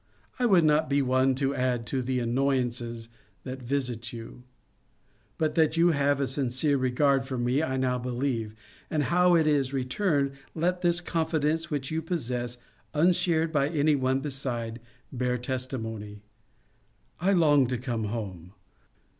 I 0.39 0.47
would 0.47 0.63
not 0.63 0.89
be 0.89 1.03
one 1.03 1.35
to 1.35 1.53
add 1.53 1.85
to 1.85 2.01
the 2.01 2.17
annoyances 2.19 3.07
that 3.43 3.61
visit 3.61 4.11
you; 4.11 4.41
but 5.37 5.53
that 5.53 5.77
you 5.77 5.89
have 5.91 6.19
a 6.19 6.25
sincere 6.25 6.75
regard 6.75 7.27
for 7.27 7.37
me 7.37 7.61
I 7.61 7.77
now 7.77 7.99
believe, 7.99 8.55
and 8.89 9.03
how 9.03 9.35
it 9.35 9.45
is 9.45 9.73
returned 9.75 10.31
let 10.55 10.81
this 10.81 11.01
confidence 11.01 11.69
which 11.69 11.91
you 11.91 12.01
possess, 12.01 12.57
unshared 12.95 13.51
by 13.51 13.69
any 13.69 13.93
one 13.95 14.21
beside, 14.21 14.79
bear 15.11 15.37
testimony. 15.37 16.23
I 17.19 17.33
long 17.33 17.67
to 17.67 17.77
come 17.77 18.05
home. 18.05 18.53